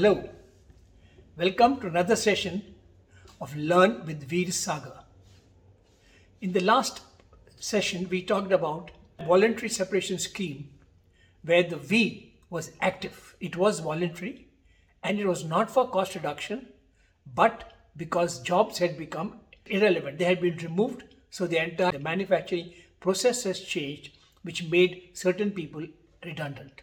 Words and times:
Hello, 0.00 0.30
welcome 1.36 1.78
to 1.78 1.86
another 1.86 2.16
session 2.16 2.62
of 3.38 3.54
Learn 3.54 4.06
with 4.06 4.26
Veer 4.26 4.50
Sagar. 4.50 5.04
In 6.40 6.52
the 6.52 6.64
last 6.64 7.02
session, 7.58 8.08
we 8.08 8.22
talked 8.22 8.50
about 8.50 8.92
voluntary 9.26 9.68
separation 9.68 10.18
scheme 10.18 10.70
where 11.44 11.62
the 11.62 11.76
V 11.76 12.32
was 12.48 12.70
active. 12.80 13.36
It 13.40 13.58
was 13.58 13.80
voluntary 13.80 14.48
and 15.02 15.20
it 15.20 15.26
was 15.26 15.44
not 15.44 15.70
for 15.70 15.86
cost 15.90 16.14
reduction, 16.14 16.68
but 17.34 17.70
because 17.94 18.40
jobs 18.40 18.78
had 18.78 18.96
become 18.96 19.40
irrelevant. 19.66 20.16
They 20.16 20.24
had 20.24 20.40
been 20.40 20.56
removed, 20.56 21.04
so 21.28 21.46
the 21.46 21.62
entire 21.62 21.98
manufacturing 21.98 22.72
process 23.00 23.44
has 23.44 23.60
changed, 23.60 24.16
which 24.44 24.64
made 24.70 25.10
certain 25.12 25.50
people 25.50 25.86
redundant. 26.24 26.80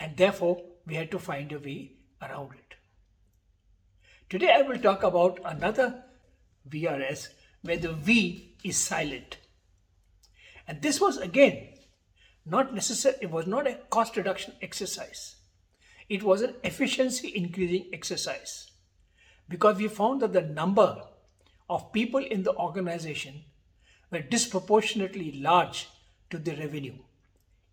And 0.00 0.16
therefore, 0.16 0.62
we 0.88 0.94
had 0.94 1.10
to 1.10 1.18
find 1.18 1.52
a 1.52 1.58
way 1.58 1.92
around 2.22 2.52
it. 2.54 2.74
Today, 4.30 4.52
I 4.54 4.62
will 4.62 4.78
talk 4.78 5.02
about 5.02 5.38
another 5.44 6.02
VRS 6.68 7.28
where 7.62 7.76
the 7.76 7.92
V 7.92 8.56
is 8.64 8.76
silent. 8.76 9.36
And 10.66 10.82
this 10.82 11.00
was 11.00 11.18
again 11.18 11.68
not 12.44 12.74
necessary, 12.74 13.16
it 13.20 13.30
was 13.30 13.46
not 13.46 13.66
a 13.66 13.74
cost 13.90 14.16
reduction 14.16 14.54
exercise. 14.62 15.36
It 16.08 16.22
was 16.22 16.42
an 16.42 16.54
efficiency 16.64 17.28
increasing 17.36 17.90
exercise 17.92 18.70
because 19.48 19.76
we 19.76 19.88
found 19.88 20.22
that 20.22 20.32
the 20.32 20.42
number 20.42 21.02
of 21.68 21.92
people 21.92 22.24
in 22.24 22.42
the 22.42 22.54
organization 22.54 23.44
were 24.10 24.20
disproportionately 24.20 25.32
large 25.32 25.88
to 26.30 26.38
the 26.38 26.56
revenue. 26.56 26.96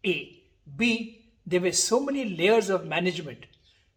A. 0.05 0.43
B. 0.75 1.24
There 1.47 1.61
were 1.61 1.73
so 1.73 1.99
many 1.99 2.25
layers 2.25 2.69
of 2.69 2.87
management 2.87 3.45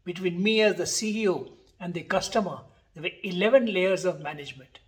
between 0.05 0.43
me 0.43 0.61
as 0.61 0.77
the 0.77 0.83
CEO 0.83 1.51
and 1.81 1.95
the 1.95 2.03
customer. 2.03 2.59
There 2.93 3.03
were 3.03 3.17
11 3.23 3.73
layers 3.73 4.05
of 4.05 4.21
management, 4.21 4.81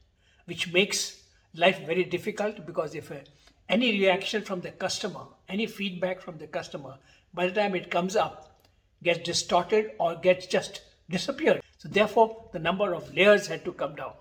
which 0.44 0.70
makes 0.70 1.22
life 1.54 1.80
very 1.86 2.04
difficult 2.04 2.66
because 2.66 2.94
if 2.94 3.10
a, 3.10 3.22
any 3.70 3.92
reaction 3.92 4.42
from 4.42 4.60
the 4.60 4.72
customer, 4.72 5.20
any 5.48 5.66
feedback 5.66 6.20
from 6.20 6.36
the 6.36 6.46
customer, 6.46 6.98
by 7.32 7.46
the 7.46 7.54
time 7.54 7.74
it 7.74 7.90
comes 7.90 8.14
up, 8.14 8.60
gets 9.02 9.20
distorted 9.20 9.92
or 9.98 10.16
gets 10.16 10.46
just 10.46 10.82
disappeared. 11.08 11.62
So 11.78 11.88
therefore, 11.88 12.50
the 12.52 12.58
number 12.58 12.92
of 12.92 13.14
layers 13.14 13.46
had 13.46 13.64
to 13.64 13.72
come 13.72 13.94
down. 13.96 14.12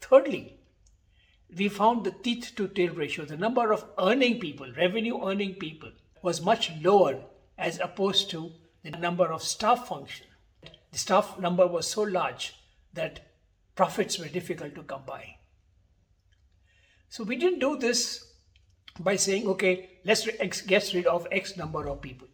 Thirdly, 0.00 0.56
we 1.56 1.68
found 1.68 2.04
the 2.04 2.12
teeth 2.12 2.52
to 2.54 2.68
tail 2.68 2.94
ratio, 2.94 3.24
the 3.24 3.36
number 3.36 3.72
of 3.72 3.84
earning 3.98 4.38
people, 4.38 4.72
revenue 4.76 5.20
earning 5.26 5.54
people, 5.54 5.90
was 6.22 6.40
much 6.40 6.70
lower 6.80 7.20
as 7.60 7.78
opposed 7.78 8.30
to 8.30 8.50
the 8.82 8.90
number 8.90 9.30
of 9.30 9.42
staff 9.42 9.86
function. 9.86 10.26
The 10.90 10.98
staff 10.98 11.38
number 11.38 11.66
was 11.66 11.86
so 11.86 12.02
large 12.02 12.54
that 12.94 13.20
profits 13.76 14.18
were 14.18 14.26
difficult 14.26 14.74
to 14.74 14.82
come 14.82 15.02
by. 15.06 15.36
So 17.08 17.22
we 17.22 17.36
didn't 17.36 17.60
do 17.60 17.76
this 17.76 18.26
by 18.98 19.16
saying, 19.16 19.46
okay, 19.48 19.90
let's 20.04 20.26
get 20.62 20.92
rid 20.94 21.06
of 21.06 21.26
X 21.30 21.56
number 21.56 21.86
of 21.88 22.00
people. 22.00 22.28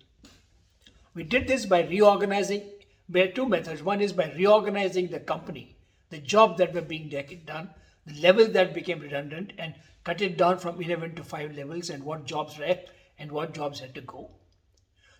We 1.14 1.24
did 1.24 1.48
this 1.48 1.66
by 1.66 1.82
reorganizing. 1.82 2.62
There 3.08 3.24
are 3.24 3.32
two 3.32 3.48
methods. 3.48 3.82
One 3.82 4.00
is 4.00 4.12
by 4.12 4.32
reorganizing 4.36 5.08
the 5.08 5.20
company, 5.20 5.76
the 6.10 6.18
job 6.18 6.56
that 6.58 6.72
were 6.72 6.82
being 6.82 7.08
done, 7.08 7.70
the 8.06 8.20
level 8.20 8.46
that 8.48 8.74
became 8.74 9.00
redundant, 9.00 9.52
and 9.58 9.74
cut 10.04 10.20
it 10.20 10.38
down 10.38 10.58
from 10.58 10.80
11 10.80 11.16
to 11.16 11.24
5 11.24 11.56
levels 11.56 11.90
and 11.90 12.04
what 12.04 12.26
jobs 12.26 12.58
were 12.58 12.78
and 13.18 13.32
what 13.32 13.54
jobs 13.54 13.80
had 13.80 13.94
to 13.94 14.00
go. 14.02 14.30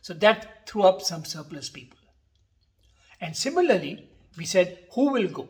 So 0.07 0.15
that 0.15 0.69
threw 0.69 0.83
up 0.83 1.03
some 1.03 1.25
surplus 1.25 1.69
people. 1.69 1.99
And 3.21 3.37
similarly, 3.37 4.09
we 4.39 4.45
said, 4.45 4.79
who 4.93 5.11
will 5.11 5.27
go? 5.27 5.49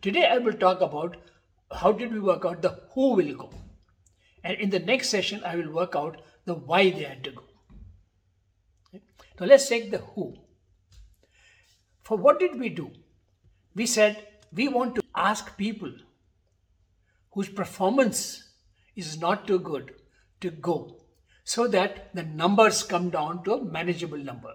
Today 0.00 0.24
I 0.24 0.38
will 0.38 0.52
talk 0.52 0.80
about 0.80 1.16
how 1.72 1.90
did 1.90 2.12
we 2.12 2.20
work 2.20 2.44
out 2.44 2.62
the 2.62 2.78
who 2.92 3.14
will 3.14 3.34
go. 3.34 3.50
And 4.44 4.56
in 4.60 4.70
the 4.70 4.78
next 4.78 5.08
session, 5.08 5.42
I 5.44 5.56
will 5.56 5.72
work 5.72 5.96
out 5.96 6.22
the 6.44 6.54
why 6.54 6.90
they 6.90 7.02
had 7.02 7.24
to 7.24 7.32
go. 7.32 7.42
Okay? 8.86 9.02
Now 9.40 9.46
let's 9.46 9.68
take 9.68 9.90
the 9.90 9.98
who. 9.98 10.36
For 12.04 12.16
what 12.16 12.38
did 12.38 12.56
we 12.56 12.68
do? 12.68 12.92
We 13.74 13.86
said 13.86 14.28
we 14.52 14.68
want 14.68 14.94
to 14.94 15.02
ask 15.16 15.56
people 15.56 15.92
whose 17.32 17.48
performance 17.48 18.44
is 18.94 19.18
not 19.18 19.44
too 19.44 19.58
good 19.58 19.92
to 20.40 20.52
go 20.52 21.00
so 21.46 21.68
that 21.68 22.12
the 22.12 22.24
numbers 22.24 22.82
come 22.82 23.08
down 23.08 23.44
to 23.44 23.54
a 23.54 23.64
manageable 23.64 24.18
number. 24.18 24.52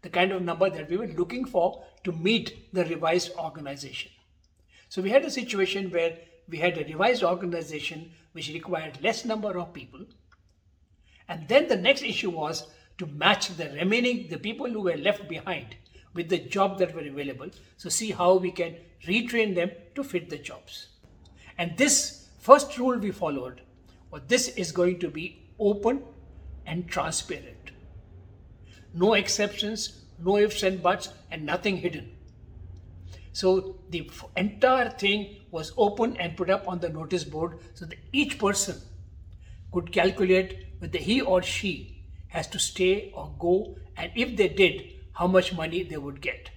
The 0.00 0.08
kind 0.08 0.32
of 0.32 0.40
number 0.40 0.70
that 0.70 0.88
we 0.88 0.96
were 0.96 1.08
looking 1.08 1.44
for 1.44 1.84
to 2.04 2.12
meet 2.12 2.72
the 2.72 2.86
revised 2.86 3.32
organization. 3.36 4.10
So 4.88 5.02
we 5.02 5.10
had 5.10 5.26
a 5.26 5.30
situation 5.30 5.90
where 5.90 6.16
we 6.48 6.56
had 6.56 6.78
a 6.78 6.84
revised 6.84 7.22
organization 7.22 8.12
which 8.32 8.48
required 8.48 9.02
less 9.02 9.26
number 9.26 9.58
of 9.58 9.74
people. 9.74 10.06
And 11.28 11.46
then 11.48 11.68
the 11.68 11.76
next 11.76 12.02
issue 12.02 12.30
was 12.30 12.66
to 12.96 13.04
match 13.06 13.48
the 13.48 13.68
remaining, 13.68 14.28
the 14.30 14.38
people 14.38 14.70
who 14.70 14.80
were 14.80 14.96
left 14.96 15.28
behind 15.28 15.76
with 16.14 16.30
the 16.30 16.38
job 16.38 16.78
that 16.78 16.94
were 16.94 17.06
available. 17.06 17.50
So 17.76 17.90
see 17.90 18.12
how 18.12 18.36
we 18.36 18.52
can 18.52 18.76
retrain 19.06 19.54
them 19.54 19.72
to 19.96 20.02
fit 20.02 20.30
the 20.30 20.38
jobs. 20.38 20.88
And 21.58 21.76
this 21.76 22.28
first 22.38 22.78
rule 22.78 22.96
we 22.96 23.10
followed, 23.10 23.60
well, 24.10 24.22
this 24.26 24.48
is 24.48 24.72
going 24.72 24.98
to 25.00 25.10
be 25.10 25.44
open 25.58 26.02
and 26.66 26.88
transparent. 26.88 27.72
No 28.94 29.14
exceptions, 29.14 30.04
no 30.18 30.36
ifs 30.38 30.62
and 30.62 30.82
buts, 30.82 31.10
and 31.30 31.44
nothing 31.44 31.76
hidden. 31.76 32.16
So 33.32 33.78
the 33.90 34.10
entire 34.36 34.90
thing 34.90 35.36
was 35.50 35.72
open 35.76 36.16
and 36.16 36.36
put 36.36 36.50
up 36.50 36.66
on 36.66 36.80
the 36.80 36.88
notice 36.88 37.24
board 37.24 37.58
so 37.74 37.84
that 37.86 37.98
each 38.12 38.38
person 38.38 38.80
could 39.72 39.92
calculate 39.92 40.66
whether 40.78 40.98
he 40.98 41.20
or 41.20 41.42
she 41.42 42.02
has 42.28 42.46
to 42.48 42.58
stay 42.58 43.12
or 43.14 43.32
go, 43.38 43.76
and 43.96 44.10
if 44.14 44.36
they 44.36 44.48
did, 44.48 44.92
how 45.12 45.26
much 45.26 45.52
money 45.52 45.82
they 45.82 45.96
would 45.96 46.20
get. 46.20 46.50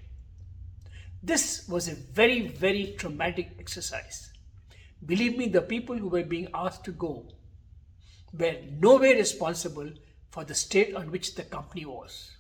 This 1.24 1.68
was 1.68 1.88
a 1.88 1.96
very, 1.96 2.48
very 2.48 2.96
traumatic 2.98 3.52
exercise. 3.60 4.32
Believe 5.06 5.38
me, 5.38 5.48
the 5.48 5.62
people 5.62 5.98
who 5.98 6.08
were 6.08 6.24
being 6.24 6.48
asked 6.54 6.84
to 6.86 6.92
go 6.92 7.28
were 8.38 8.58
no 8.80 8.98
way 8.98 9.16
responsible 9.16 9.90
for 10.30 10.44
the 10.46 10.56
state 10.56 10.96
on 10.96 11.12
which 11.12 11.36
the 11.36 11.44
company 11.44 11.86
was. 11.86 12.32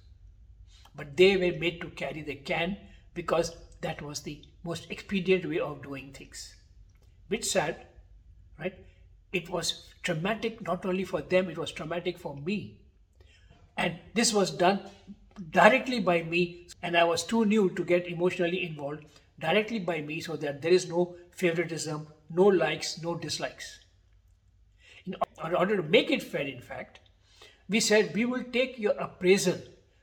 But 0.96 1.18
they 1.18 1.36
were 1.36 1.58
made 1.58 1.82
to 1.82 1.90
carry 1.90 2.22
the 2.22 2.36
can 2.36 2.78
because 3.14 3.56
that 3.82 4.02
was 4.02 4.22
the 4.22 4.42
most 4.64 4.90
expedient 4.90 5.46
way 5.48 5.60
of 5.60 5.84
doing 5.84 6.12
things. 6.14 6.56
Bit 7.30 7.46
sad, 7.46 7.88
right? 8.60 8.78
It 9.34 9.50
was 9.50 9.88
traumatic 10.04 10.62
not 10.62 10.86
only 10.86 11.04
for 11.04 11.22
them, 11.22 11.50
it 11.50 11.58
was 11.58 11.72
traumatic 11.72 12.18
for 12.18 12.36
me. 12.36 12.78
And 13.78 13.96
this 14.14 14.34
was 14.34 14.52
done 14.52 14.82
directly 15.50 16.00
by 16.00 16.24
me, 16.24 16.68
and 16.84 16.96
I 16.96 17.04
was 17.04 17.24
too 17.24 17.46
new 17.46 17.70
to 17.72 17.84
get 17.84 18.08
emotionally 18.08 18.66
involved, 18.66 19.06
directly 19.40 19.80
by 19.80 20.02
me, 20.02 20.20
so 20.22 20.36
that 20.36 20.62
there 20.62 20.72
is 20.72 20.88
no 20.88 21.16
favoritism, 21.32 22.08
no 22.30 22.44
likes, 22.44 23.02
no 23.02 23.16
dislikes. 23.16 23.80
In 25.06 25.16
order 25.56 25.78
to 25.78 25.84
make 25.84 26.12
it 26.12 26.24
fair, 26.24 26.42
in 26.42 26.62
fact, 26.62 27.00
we 27.68 27.80
said 27.80 28.14
we 28.14 28.26
will 28.26 28.44
take 28.44 28.78
your 28.78 28.94
appraisal 28.94 29.58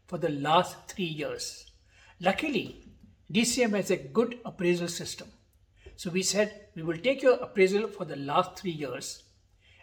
for 0.06 0.18
the 0.18 0.30
last 0.30 0.88
three 0.88 1.04
years. 1.04 1.70
Luckily, 2.20 2.84
DCM 3.32 3.76
has 3.76 3.90
a 3.90 3.96
good 3.96 4.38
appraisal 4.44 4.88
system. 4.88 5.28
So 5.96 6.10
we 6.10 6.22
said 6.22 6.68
we 6.74 6.82
will 6.82 6.96
take 6.96 7.22
your 7.22 7.34
appraisal 7.34 7.88
for 7.88 8.04
the 8.04 8.16
last 8.16 8.56
three 8.56 8.70
years. 8.72 9.22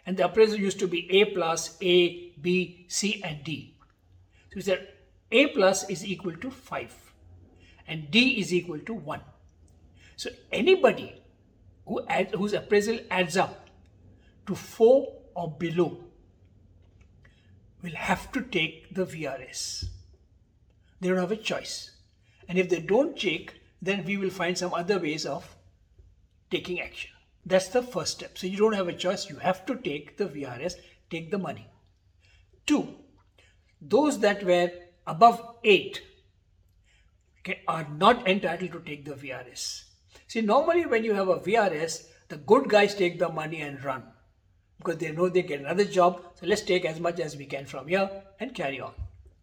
And 0.04 0.16
the 0.16 0.24
appraisal 0.24 0.58
used 0.58 0.78
to 0.80 0.88
be 0.88 1.10
A 1.10 1.26
plus, 1.26 1.76
A, 1.80 2.32
B, 2.40 2.86
C, 2.88 3.22
and 3.22 3.42
D. 3.44 3.76
So 4.50 4.56
we 4.56 4.62
said 4.62 4.88
A 5.30 5.48
plus 5.48 5.88
is 5.88 6.04
equal 6.04 6.36
to 6.36 6.50
5 6.50 7.12
and 7.88 8.10
D 8.10 8.40
is 8.40 8.52
equal 8.52 8.78
to 8.80 8.94
1. 8.94 9.20
So 10.16 10.30
anybody 10.50 11.22
who 11.86 12.04
add, 12.08 12.34
whose 12.34 12.52
appraisal 12.52 12.98
adds 13.10 13.36
up 13.36 13.68
to 14.46 14.54
4 14.54 15.15
or 15.36 15.50
below 15.50 15.98
will 17.82 17.94
have 17.94 18.32
to 18.32 18.40
take 18.40 18.94
the 18.94 19.04
VRS. 19.04 19.84
They 21.00 21.08
don't 21.08 21.18
have 21.18 21.30
a 21.30 21.36
choice. 21.36 21.90
And 22.48 22.58
if 22.58 22.68
they 22.68 22.80
don't 22.80 23.16
take, 23.16 23.60
then 23.82 24.04
we 24.04 24.16
will 24.16 24.30
find 24.30 24.56
some 24.56 24.72
other 24.72 24.98
ways 24.98 25.26
of 25.26 25.56
taking 26.50 26.80
action. 26.80 27.10
That's 27.44 27.68
the 27.68 27.82
first 27.82 28.12
step. 28.12 28.38
So 28.38 28.46
you 28.46 28.56
don't 28.56 28.74
have 28.74 28.88
a 28.88 28.92
choice. 28.92 29.28
You 29.28 29.36
have 29.36 29.66
to 29.66 29.76
take 29.76 30.16
the 30.16 30.24
VRS, 30.24 30.74
take 31.10 31.30
the 31.30 31.38
money. 31.38 31.68
Two, 32.64 32.94
those 33.80 34.18
that 34.20 34.42
were 34.42 34.70
above 35.06 35.40
8 35.62 36.02
okay, 37.40 37.60
are 37.68 37.86
not 37.96 38.26
entitled 38.26 38.72
to 38.72 38.80
take 38.80 39.04
the 39.04 39.14
VRS. 39.14 39.84
See, 40.26 40.40
normally 40.40 40.86
when 40.86 41.04
you 41.04 41.14
have 41.14 41.28
a 41.28 41.38
VRS, 41.38 42.06
the 42.28 42.38
good 42.38 42.68
guys 42.68 42.94
take 42.94 43.18
the 43.18 43.28
money 43.28 43.60
and 43.60 43.84
run 43.84 44.02
because 44.78 44.98
they 44.98 45.12
know 45.12 45.28
they 45.28 45.42
get 45.42 45.60
another 45.60 45.84
job. 45.84 46.22
So 46.34 46.46
let's 46.46 46.62
take 46.62 46.84
as 46.84 47.00
much 47.00 47.20
as 47.20 47.36
we 47.36 47.46
can 47.46 47.66
from 47.66 47.88
here 47.88 48.10
and 48.40 48.54
carry 48.54 48.80
on. 48.80 48.92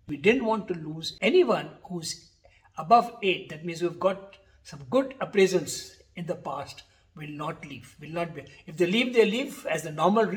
We 0.07 0.17
didn't 0.17 0.45
want 0.45 0.67
to 0.67 0.73
lose 0.73 1.17
anyone 1.21 1.69
who's 1.83 2.29
above 2.77 3.15
8. 3.21 3.49
That 3.49 3.65
means 3.65 3.81
we've 3.81 3.99
got 3.99 4.37
some 4.63 4.81
good 4.89 5.15
appraisals 5.21 5.95
in 6.15 6.25
the 6.25 6.35
past 6.35 6.83
will 7.15 7.29
not 7.29 7.65
leave, 7.65 7.95
will 8.01 8.09
not 8.09 8.33
be. 8.35 8.43
If 8.65 8.77
they 8.77 8.87
leave, 8.87 9.13
they 9.13 9.25
leave 9.25 9.65
as 9.67 9.83
the 9.83 9.91
normal 9.91 10.27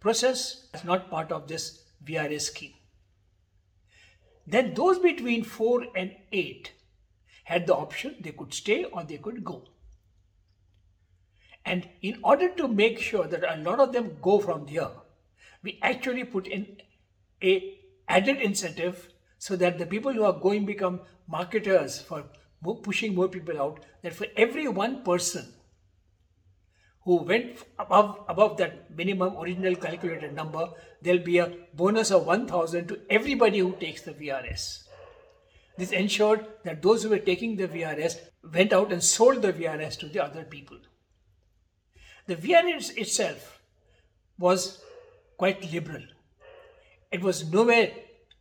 process. 0.00 0.66
It's 0.72 0.84
not 0.84 1.10
part 1.10 1.30
of 1.30 1.48
this 1.48 1.82
VRS 2.04 2.42
scheme. 2.42 2.72
Then 4.46 4.74
those 4.74 4.98
between 4.98 5.44
4 5.44 5.86
and 5.94 6.16
8 6.32 6.72
had 7.44 7.66
the 7.66 7.74
option 7.74 8.16
they 8.20 8.32
could 8.32 8.52
stay 8.54 8.84
or 8.84 9.04
they 9.04 9.18
could 9.18 9.44
go. 9.44 9.64
And 11.64 11.88
in 12.00 12.18
order 12.24 12.48
to 12.48 12.68
make 12.68 12.98
sure 12.98 13.26
that 13.26 13.44
a 13.44 13.62
lot 13.62 13.80
of 13.80 13.92
them 13.92 14.16
go 14.20 14.40
from 14.40 14.66
here, 14.66 14.90
we 15.62 15.78
actually 15.82 16.24
put 16.24 16.46
in 16.46 16.78
a 17.42 17.78
added 18.08 18.40
incentive 18.40 19.08
so 19.38 19.56
that 19.56 19.78
the 19.78 19.86
people 19.86 20.12
who 20.12 20.24
are 20.24 20.32
going 20.32 20.66
become 20.66 21.00
marketers 21.28 22.00
for 22.00 22.24
pushing 22.82 23.14
more 23.14 23.28
people 23.28 23.60
out. 23.60 23.80
That 24.02 24.14
for 24.14 24.26
every 24.36 24.68
one 24.68 25.02
person 25.02 25.52
who 27.04 27.16
went 27.16 27.58
above 27.78 28.20
above 28.28 28.56
that 28.58 28.96
minimum 28.96 29.36
original 29.36 29.74
calculated 29.74 30.34
number, 30.34 30.68
there'll 31.00 31.22
be 31.22 31.38
a 31.38 31.52
bonus 31.74 32.10
of 32.10 32.26
1,000 32.26 32.86
to 32.88 33.00
everybody 33.10 33.58
who 33.58 33.72
takes 33.72 34.02
the 34.02 34.12
VRS. 34.12 34.84
This 35.78 35.90
ensured 35.90 36.46
that 36.64 36.82
those 36.82 37.02
who 37.02 37.08
were 37.08 37.18
taking 37.18 37.56
the 37.56 37.66
VRS 37.66 38.18
went 38.52 38.72
out 38.72 38.92
and 38.92 39.02
sold 39.02 39.42
the 39.42 39.52
VRS 39.52 39.98
to 40.00 40.06
the 40.06 40.22
other 40.22 40.44
people. 40.44 40.78
The 42.26 42.36
VRS 42.36 42.96
itself 42.96 43.60
was 44.38 44.80
quite 45.36 45.72
liberal. 45.72 46.02
It 47.10 47.20
was 47.20 47.50
nowhere 47.52 47.92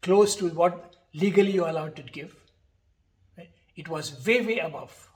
close 0.02 0.36
to 0.38 0.50
what 0.50 0.96
legally 1.14 1.52
you're 1.52 1.68
allowed 1.68 1.96
to 1.96 2.04
give. 2.04 2.36
It 3.76 3.90
was 3.90 4.26
way, 4.26 4.46
way 4.46 4.60
above. 4.60 5.10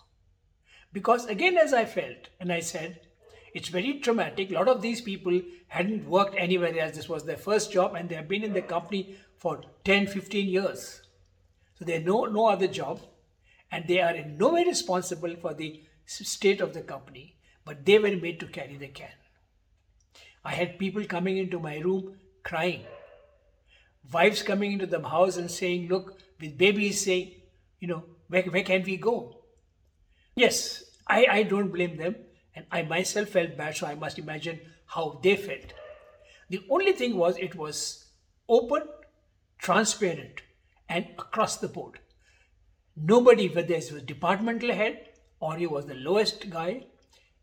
Because 0.92 1.26
again, 1.26 1.58
as 1.58 1.74
I 1.74 1.86
felt, 1.86 2.30
and 2.40 2.52
I 2.52 2.62
said, 2.62 3.02
it's 3.54 3.70
very 3.70 4.00
traumatic. 4.00 4.52
A 4.52 4.56
lot 4.56 4.68
of 4.68 4.82
these 4.82 5.02
people 5.02 5.42
hadn't 5.68 6.10
worked 6.10 6.36
anywhere 6.38 6.78
else. 6.78 6.96
This 6.96 7.10
was 7.10 7.24
their 7.24 7.38
first 7.38 7.72
job 7.72 7.96
and 7.96 8.10
they 8.10 8.16
have 8.16 8.28
been 8.28 8.44
in 8.44 8.54
the 8.54 8.62
company 8.62 9.16
for 9.38 9.62
10, 9.84 10.08
15 10.08 10.48
years. 10.48 11.02
So 11.78 11.86
they 11.86 12.00
know 12.00 12.26
no 12.26 12.48
other 12.48 12.68
job 12.68 13.02
and 13.72 13.88
they 13.88 14.02
are 14.02 14.16
in 14.16 14.38
no 14.38 14.54
way 14.54 14.64
responsible 14.66 15.36
for 15.36 15.54
the 15.54 15.84
state 16.06 16.62
of 16.62 16.74
the 16.74 16.82
company, 16.82 17.36
but 17.66 17.86
they 17.86 17.98
were 18.00 18.16
made 18.16 18.40
to 18.40 18.48
carry 18.48 18.78
the 18.78 18.88
can. 18.88 19.10
I 20.44 20.54
had 20.54 20.78
people 20.78 21.04
coming 21.06 21.38
into 21.38 21.60
my 21.60 21.78
room 21.80 22.18
crying. 22.44 22.84
Wives 24.14 24.44
coming 24.44 24.74
into 24.74 24.86
the 24.86 25.02
house 25.02 25.38
and 25.38 25.50
saying, 25.50 25.88
Look, 25.88 26.20
with 26.40 26.58
babies 26.58 27.04
saying, 27.04 27.32
You 27.80 27.88
know, 27.88 28.04
where, 28.28 28.44
where 28.44 28.64
can 28.64 28.84
we 28.84 28.98
go? 28.98 29.42
Yes, 30.36 30.84
I, 31.08 31.26
I 31.30 31.44
don't 31.44 31.72
blame 31.72 31.98
them. 31.98 32.16
And 32.56 32.66
I 32.72 32.84
myself 32.84 33.30
felt 33.30 33.58
bad, 33.58 33.76
so 33.76 33.88
I 33.88 33.96
must 33.96 34.20
imagine 34.20 34.60
how 34.86 35.20
they 35.22 35.36
felt. 35.36 35.74
The 36.50 36.62
only 36.70 36.94
thing 36.94 37.18
was 37.18 37.38
it 37.38 37.56
was 37.56 38.06
open, 38.48 38.84
transparent, 39.58 40.44
and 40.88 41.08
across 41.18 41.58
the 41.58 41.68
board. 41.68 42.00
Nobody, 42.96 43.50
whether 43.50 43.76
he 43.76 43.94
was 43.94 44.04
departmental 44.04 44.72
head 44.72 45.10
or 45.40 45.56
he 45.56 45.68
was 45.68 45.86
the 45.86 45.96
lowest 45.96 46.50
guy, 46.50 46.86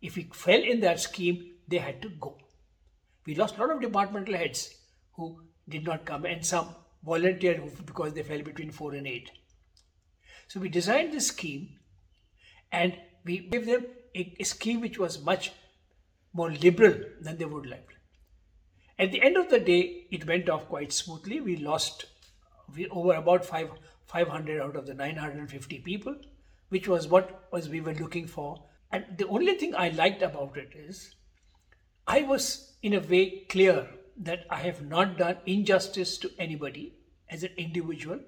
if 0.03 0.17
he 0.17 0.29
fell 0.33 0.61
in 0.61 0.81
that 0.81 1.01
scheme, 1.01 1.53
they 1.69 1.79
had 1.79 2.03
to 2.03 2.09
go. 2.09 2.37
We 3.25 3.35
lost 3.35 3.57
a 3.57 3.61
lot 3.61 3.71
of 3.71 3.81
departmental 3.81 4.35
heads 4.35 4.75
who 5.15 5.41
did 5.69 5.85
not 5.85 6.05
come, 6.05 6.25
and 6.25 6.45
some 6.45 6.75
volunteered 7.05 7.63
because 7.87 8.13
they 8.13 8.23
fell 8.23 8.43
between 8.43 8.71
four 8.71 8.95
and 8.95 9.07
eight. 9.07 9.31
So 10.49 10.61
we 10.61 10.69
designed 10.69 11.13
this 11.13 11.29
scheme 11.29 11.79
and 12.71 12.97
we 13.25 13.39
gave 13.39 13.67
them 13.67 13.87
a, 14.15 14.35
a 14.39 14.45
scheme 14.45 14.81
which 14.81 14.99
was 14.99 15.23
much 15.23 15.53
more 16.33 16.51
liberal 16.51 16.95
than 17.21 17.39
they 17.39 17.45
would 17.45 17.67
like. 17.67 17.89
At 18.99 19.13
the 19.13 19.23
end 19.23 19.37
of 19.37 19.51
the 19.51 19.61
day, 19.61 20.07
it 20.11 20.27
went 20.27 20.49
off 20.49 20.69
quite 20.69 20.93
smoothly. 20.93 21.41
We 21.41 21.57
lost 21.57 22.07
we, 22.75 22.87
over 22.89 23.15
about 23.15 23.45
five, 23.45 23.71
500 24.07 24.61
out 24.61 24.77
of 24.77 24.87
the 24.87 24.95
950 24.95 25.79
people, 25.81 26.17
which 26.69 26.89
was 26.89 27.09
what 27.09 27.49
was 27.53 27.69
we 27.69 27.81
were 27.81 27.95
looking 27.95 28.27
for. 28.27 28.63
And 28.93 29.05
the 29.17 29.27
only 29.27 29.55
thing 29.55 29.75
I 29.75 29.89
liked 29.89 30.23
about 30.23 30.57
it 30.57 30.73
is 30.75 31.15
I 32.07 32.23
was 32.23 32.75
in 32.83 32.93
a 32.95 33.01
way 33.01 33.45
clear 33.49 33.89
that 34.19 34.45
I 34.51 34.57
have 34.57 34.83
not 34.83 35.17
done 35.17 35.39
injustice 35.47 36.19
to 36.19 36.31
anybody 36.39 36.95
as 37.31 37.43
an 37.43 37.51
individual, 37.57 38.21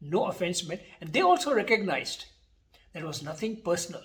no 0.00 0.26
offense 0.26 0.66
meant, 0.68 0.82
and 1.00 1.12
they 1.12 1.22
also 1.22 1.54
recognized 1.54 2.26
there 2.92 3.06
was 3.06 3.22
nothing 3.22 3.62
personal 3.62 4.02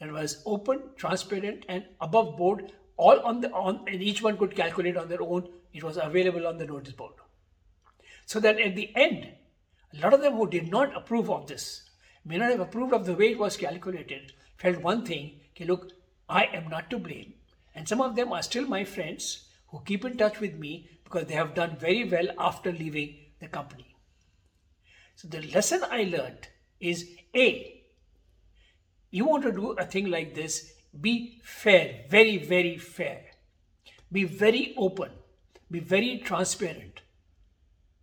that 0.00 0.12
was 0.12 0.42
open, 0.44 0.82
transparent, 0.96 1.64
and 1.68 1.84
above 2.00 2.36
board, 2.36 2.72
all 2.96 3.20
on 3.20 3.40
the 3.40 3.50
on, 3.52 3.84
and 3.86 4.02
each 4.02 4.22
one 4.22 4.36
could 4.36 4.54
calculate 4.54 4.96
on 4.96 5.08
their 5.08 5.22
own. 5.22 5.48
It 5.72 5.82
was 5.82 5.96
available 5.96 6.46
on 6.46 6.58
the 6.58 6.66
notice 6.66 6.92
board. 6.92 7.14
So 8.26 8.40
that 8.40 8.60
at 8.60 8.76
the 8.76 8.94
end, 8.94 9.28
a 9.96 10.00
lot 10.02 10.12
of 10.12 10.20
them 10.20 10.34
who 10.34 10.48
did 10.48 10.70
not 10.70 10.96
approve 10.96 11.30
of 11.30 11.46
this, 11.46 11.83
may 12.24 12.38
not 12.38 12.50
have 12.50 12.60
approved 12.60 12.92
of 12.92 13.06
the 13.06 13.14
way 13.14 13.32
it 13.32 13.38
was 13.38 13.56
calculated, 13.56 14.32
felt 14.56 14.78
one 14.78 15.04
thing, 15.04 15.40
okay, 15.50 15.64
look, 15.64 15.92
I 16.28 16.44
am 16.46 16.68
not 16.68 16.90
to 16.90 16.98
blame. 16.98 17.34
And 17.74 17.88
some 17.88 18.00
of 18.00 18.16
them 18.16 18.32
are 18.32 18.42
still 18.42 18.66
my 18.66 18.84
friends 18.84 19.48
who 19.68 19.82
keep 19.84 20.04
in 20.04 20.16
touch 20.16 20.40
with 20.40 20.54
me 20.54 20.88
because 21.02 21.26
they 21.26 21.34
have 21.34 21.54
done 21.54 21.76
very 21.76 22.08
well 22.08 22.28
after 22.38 22.72
leaving 22.72 23.16
the 23.40 23.48
company. 23.48 23.94
So 25.16 25.28
the 25.28 25.42
lesson 25.42 25.82
I 25.90 26.04
learned 26.04 26.48
is 26.80 27.08
A, 27.34 27.82
you 29.10 29.24
want 29.26 29.44
to 29.44 29.52
do 29.52 29.72
a 29.72 29.84
thing 29.84 30.10
like 30.10 30.34
this, 30.34 30.72
be 31.00 31.40
fair, 31.42 32.04
very, 32.08 32.38
very 32.38 32.78
fair. 32.78 33.26
Be 34.10 34.24
very 34.24 34.74
open, 34.76 35.10
be 35.70 35.80
very 35.80 36.18
transparent, 36.18 37.02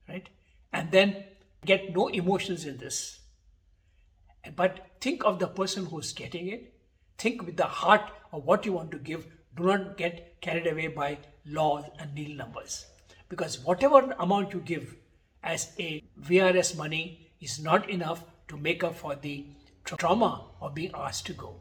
right? 0.08 0.28
And 0.74 0.92
then 0.92 1.24
get 1.66 1.96
no 1.96 2.08
emotions 2.08 2.66
in 2.66 2.78
this. 2.78 3.21
But 4.56 4.88
think 5.00 5.24
of 5.24 5.40
the 5.40 5.48
person 5.48 5.86
who's 5.86 6.14
getting 6.14 6.48
it. 6.48 6.74
Think 7.18 7.46
with 7.46 7.58
the 7.58 7.66
heart 7.66 8.12
of 8.32 8.46
what 8.46 8.66
you 8.66 8.74
want 8.74 8.92
to 8.92 8.98
give. 8.98 9.28
Do 9.56 9.64
not 9.64 9.98
get 9.98 10.42
carried 10.42 10.68
away 10.68 10.88
by 10.88 11.20
laws 11.46 11.86
and 12.00 12.14
nil 12.16 12.36
numbers. 12.36 12.86
Because 13.30 13.60
whatever 13.60 14.16
amount 14.20 14.54
you 14.54 14.60
give 14.60 14.96
as 15.44 15.72
a 15.80 16.04
VRS 16.22 16.76
money 16.78 17.32
is 17.40 17.60
not 17.60 17.90
enough 17.90 18.24
to 18.48 18.58
make 18.58 18.84
up 18.84 18.96
for 18.96 19.16
the 19.16 19.46
trauma 19.86 20.46
of 20.62 20.74
being 20.76 20.92
asked 20.94 21.26
to 21.28 21.34
go. 21.34 21.56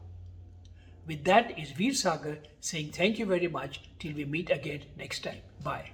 With 1.06 1.25
that 1.25 1.58
is 1.58 1.72
Veer 1.72 1.94
Sagar 1.94 2.38
saying 2.60 2.92
thank 2.92 3.18
you 3.18 3.26
very 3.26 3.49
much 3.49 3.80
till 3.99 4.14
we 4.14 4.25
meet 4.25 4.50
again 4.50 4.82
next 4.96 5.25
time. 5.25 5.38
Bye. 5.62 5.90